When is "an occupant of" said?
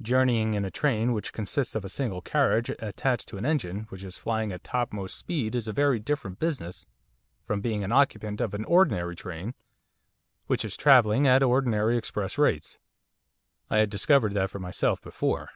7.82-8.54